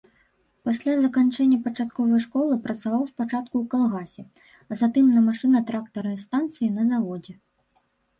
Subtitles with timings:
[0.67, 4.23] Пасля заканчэння пачатковай школы працаваў спачатку ў калгасе,
[4.81, 7.37] затым на машынна-трактарнай станцыі, на заводзе.